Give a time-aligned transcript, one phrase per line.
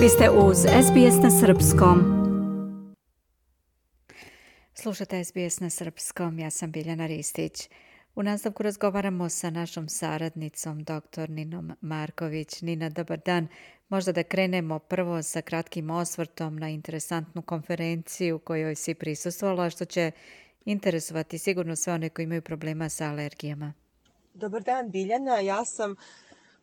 [0.00, 1.98] Vi ste uz SBS na Srpskom.
[4.74, 7.68] Slušate SBS na Srpskom, ja sam Biljana Ristić.
[8.14, 11.30] U nastavku razgovaramo sa našom saradnicom, dr.
[11.30, 12.62] Ninom Marković.
[12.62, 13.48] Nina, dobar dan.
[13.88, 20.10] Možda da krenemo prvo sa kratkim osvrtom na interesantnu konferenciju kojoj si prisustvovala, što će
[20.64, 23.72] interesovati sigurno sve one koji imaju problema sa alergijama.
[24.34, 25.40] Dobar dan, Biljana.
[25.40, 25.96] Ja sam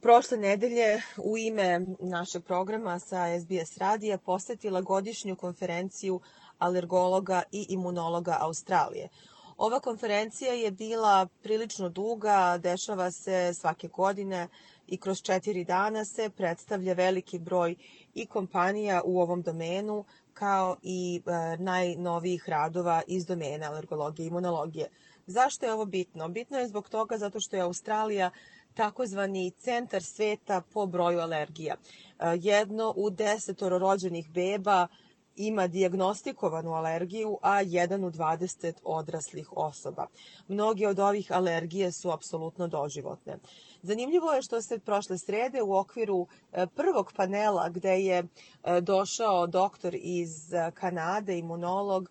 [0.01, 6.19] prošle nedelje u ime našeg programa sa SBS radija posetila godišnju konferenciju
[6.57, 9.09] alergologa i imunologa Australije.
[9.57, 14.47] Ova konferencija je bila prilično duga, dešava se svake godine
[14.87, 17.75] i kroz četiri dana se predstavlja veliki broj
[18.13, 24.89] i kompanija u ovom domenu, kao i e, najnovijih radova iz domena alergologije i imunologije.
[25.27, 26.27] Zašto je ovo bitno?
[26.27, 28.31] Bitno je zbog toga zato što je Australija
[28.77, 31.75] takozvani centar sveta po broju alergija.
[31.75, 34.87] E, jedno u desetoro rođenih beba
[35.35, 40.07] ima diagnostikovanu alergiju, a jedan u 20 odraslih osoba.
[40.47, 43.37] Mnogi od ovih alergije su apsolutno doživotne.
[43.81, 49.47] Zanimljivo je što se prošle srede u okviru e, prvog panela gde je e, došao
[49.47, 52.09] doktor iz Kanade, imunolog,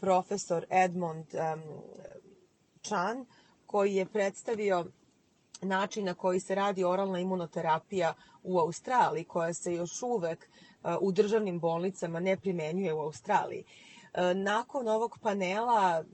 [0.00, 1.26] profesor Edmond
[2.82, 3.26] Chan,
[3.66, 4.84] koji je predstavio
[5.64, 10.48] način na koji se radi oralna imunoterapija u Australiji, koja se još uvek
[11.00, 13.64] u državnim bolnicama ne primenjuje u Australiji.
[14.14, 16.04] E, nakon ovog panela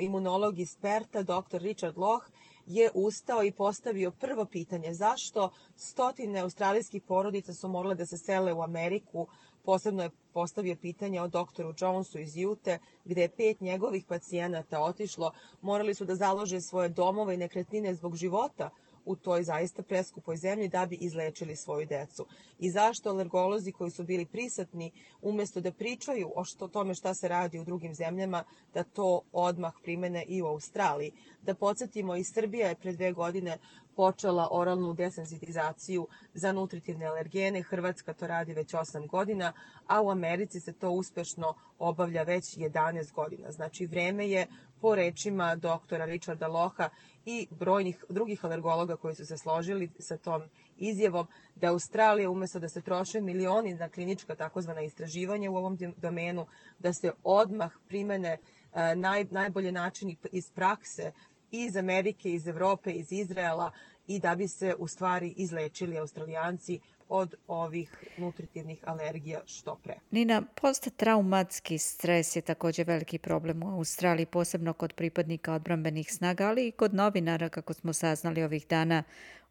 [0.00, 1.58] imunolog iz Perta, dr.
[1.58, 2.22] Richard Loh,
[2.66, 8.52] je ustao i postavio prvo pitanje zašto stotine australijskih porodica su morale da se sele
[8.52, 9.26] u Ameriku.
[9.64, 15.32] Posebno je postavio pitanje o doktoru Jonesu iz Jute, gde je pet njegovih pacijenata otišlo.
[15.60, 18.70] Morali su da založe svoje domove i nekretnine zbog života
[19.08, 22.26] u toj zaista preskupoj zemlji da bi izlečili svoju decu.
[22.58, 24.92] I zašto alergolozi koji su bili prisatni,
[25.22, 28.44] umesto da pričaju o što, tome šta se radi u drugim zemljama,
[28.74, 31.12] da to odmah primene i u Australiji.
[31.42, 33.58] Da podsjetimo, i Srbija je pre dve godine
[33.98, 37.62] počela oralnu desensitizaciju za nutritivne alergene.
[37.62, 39.52] Hrvatska to radi već 8 godina,
[39.86, 43.50] a u Americi se to uspešno obavlja već 11 godina.
[43.52, 44.46] Znači, vreme je
[44.80, 46.88] po rečima doktora Richarda Loha
[47.26, 50.42] i brojnih drugih alergologa koji su se složili sa tom
[50.76, 56.46] izjavom da Australija umesto da se troše milioni na klinička takozvana istraživanja u ovom domenu,
[56.78, 58.38] da se odmah primene
[58.74, 61.12] e, naj, najbolje načini iz prakse
[61.50, 63.70] iz Amerike, iz Evrope, iz Izraela
[64.06, 69.94] i da bi se u stvari izlečili australijanci od ovih nutritivnih alergija što pre.
[70.10, 76.68] Nina, posttraumatski stres je takođe veliki problem u Australiji, posebno kod pripadnika odbrambenih snaga, ali
[76.68, 79.02] i kod novinara, kako smo saznali ovih dana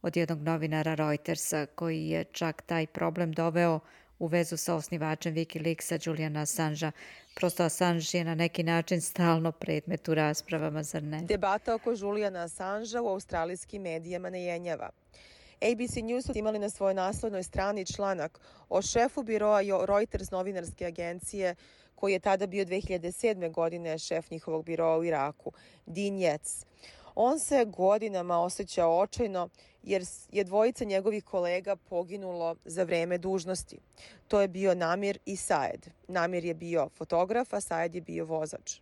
[0.01, 3.79] od jednog novinara Reutersa, koji je čak taj problem doveo
[4.19, 6.91] u vezu sa osnivačem Wikileaksa Juliana Assangea.
[7.35, 11.22] Prosto Assange je na neki način stalno predmet u raspravama, zar ne?
[11.22, 14.89] Debata oko Juliana Assangea u australijskim medijama ne jenjava.
[15.61, 18.39] ABC News su imali na svojoj naslovnoj strani članak
[18.69, 21.56] o šefu biroa Reuters novinarske agencije
[21.95, 23.51] koji je tada bio 2007.
[23.51, 25.51] godine šef njihovog biroa u Iraku,
[25.85, 26.66] Dean Yates.
[27.19, 29.50] On se godinama osjećao očajno
[29.83, 33.79] jer je dvojica njegovih kolega poginulo za vreme dužnosti.
[34.28, 35.88] To je bio Namir i Saed.
[36.07, 38.79] Namir je bio fotograf, a Saed je bio vozač.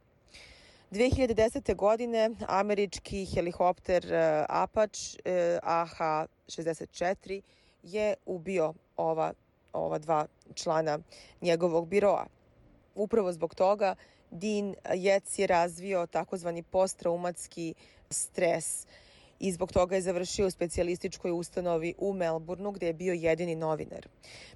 [0.91, 1.75] 2010.
[1.75, 7.41] godine američki helikopter uh, Apache uh, AH-64
[7.84, 9.34] je ubio ova,
[9.74, 11.00] ova dva člana
[11.41, 12.25] njegovog biroa.
[12.95, 13.95] Upravo zbog toga
[14.31, 17.74] Dean Jec je razvio takozvani posttraumatski
[18.15, 18.87] stres
[19.39, 24.07] i zbog toga je završio u specijalističkoj ustanovi u Melbourneu gde je bio jedini novinar.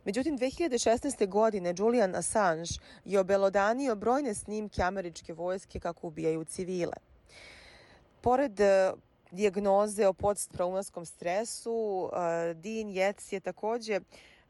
[0.05, 1.27] Međutim, 2016.
[1.27, 2.69] godine Julian Assange
[3.05, 6.93] je obelodanio brojne snimke američke vojske kako ubijaju civile.
[8.21, 8.91] Pored e,
[9.31, 13.99] dijagnoze o posttraumatskom stresu, e, Dean Yates je takođe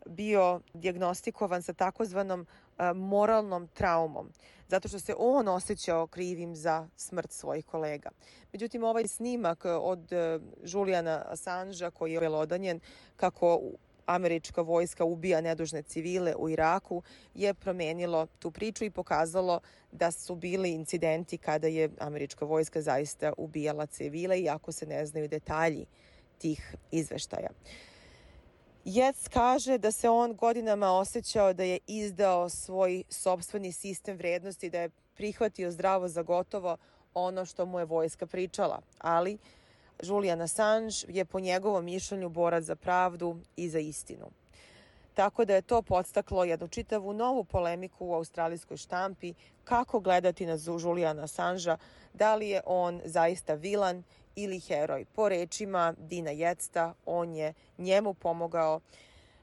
[0.06, 2.42] bio diagnostikovan sa takozvanom
[2.78, 4.30] e, moralnom traumom,
[4.68, 8.10] zato što se on osjećao krivim za smrt svojih kolega.
[8.54, 12.80] Međutim, ovaj snimak od e, Juliana Assangea koji je velodanjen
[13.16, 13.62] kako
[14.06, 17.04] američka vojska ubija nedužne civile u Iraku
[17.36, 19.60] je promenilo tu priču i pokazalo
[19.92, 25.28] da su bili incidenti kada je američka vojska zaista ubijala civile iako se ne znaju
[25.28, 25.86] detalji
[26.38, 27.50] tih izveštaja.
[28.86, 34.80] Jec kaže da se on godinama osjećao da je izdao svoj sobstveni sistem vrednosti, da
[34.80, 36.78] je prihvatio zdravo za gotovo
[37.14, 39.38] ono što mu je vojska pričala, ali
[40.04, 44.26] Julian Assange je po njegovom mišljenju borac za pravdu i za istinu.
[45.14, 49.34] Tako da je to podstaklo jednu čitavu novu polemiku u australijskoj štampi
[49.64, 51.76] kako gledati na Julijana Assange,
[52.14, 54.04] da li je on zaista vilan
[54.36, 55.06] ili heroj.
[55.06, 58.80] Po rečima Dina Jecta, on je njemu pomogao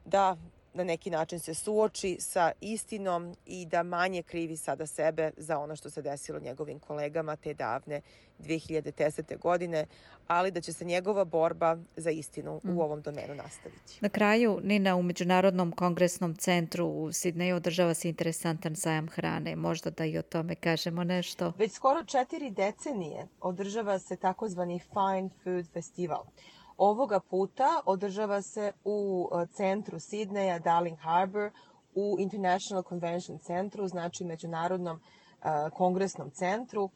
[0.05, 0.37] da
[0.77, 5.77] na neki način se suoči sa istinom i da manje krivi sada sebe za ono
[5.77, 8.01] što se desilo njegovim kolegama te davne
[8.39, 9.39] 2010.
[9.39, 9.87] godine,
[10.27, 12.79] ali da će se njegova borba za istinu u mm.
[12.79, 13.99] ovom domenu nastaviti.
[14.01, 19.57] Na kraju, Nina, u Međunarodnom kongresnom centru u Sidneju održava se interesantan sajam hrane.
[19.57, 21.53] Možda da i o tome kažemo nešto.
[21.59, 26.25] Već skoro četiri decenije održava se takozvani Fine Food Festival–
[26.79, 31.51] Ovoga puta održava se u e, centru Sidneja, Darling Harbour,
[31.97, 36.91] u International Convention Centru, znači Međunarodnom uh, kongresnom centru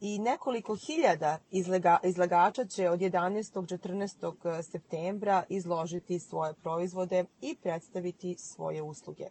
[0.00, 3.78] i nekoliko hiljada izlega, izlagača će od 11.
[3.78, 4.62] 14.
[4.62, 9.24] septembra izložiti svoje proizvode i predstaviti svoje usluge.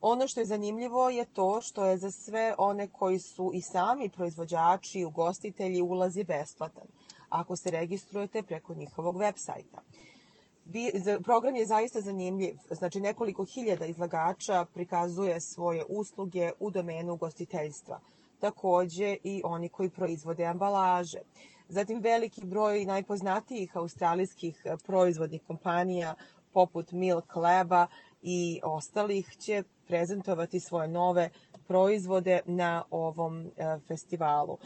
[0.00, 4.08] Ono što je zanimljivo je to što je za sve one koji su i sami
[4.08, 6.86] proizvođači i ugostitelji ulaz je besplatan
[7.28, 9.82] ako se registrujete preko njihovog web sajta.
[11.24, 12.56] Program je zaista zanimljiv.
[12.70, 18.00] Znači, nekoliko hiljada izlagača prikazuje svoje usluge u domenu ugostiteljstva.
[18.38, 21.18] Takođe i oni koji proizvode ambalaže.
[21.68, 26.14] Zatim veliki broj najpoznatijih australijskih proizvodnih kompanija
[26.52, 27.86] poput Milk Laba
[28.22, 31.30] i ostalih će prezentovati svoje nove
[31.66, 34.58] proizvode na ovom e, festivalu.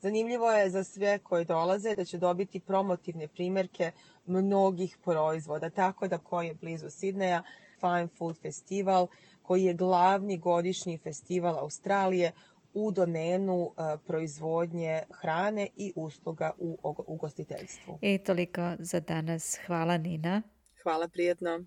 [0.00, 3.92] Zanimljivo je za sve koji dolaze da će dobiti promotivne primjerke
[4.26, 7.42] mnogih proizvoda, tako da ko je blizu Sidneja,
[7.80, 9.06] Fine Food Festival,
[9.42, 12.32] koji je glavni godišnji festival Australije
[12.74, 13.72] u domenu uh,
[14.06, 17.98] proizvodnje hrane i usluga u ugostiteljstvu.
[18.02, 19.58] I toliko za danas.
[19.66, 20.42] Hvala Nina.
[20.82, 21.64] Hvala prijetno.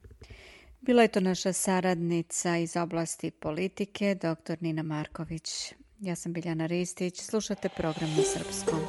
[0.81, 4.55] Bila je to naša saradnica iz oblasti politike, dr.
[4.59, 5.73] Nina Marković.
[6.03, 8.79] Ja sam Biljana Ristić, slušate program na srpskom.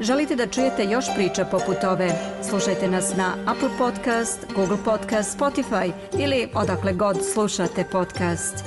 [0.00, 2.10] Želite da čujete još priča poput ove?
[2.48, 8.64] Slušajte nas na Apple Podcast, Google Podcast, Spotify ili odakle god slušate podcast.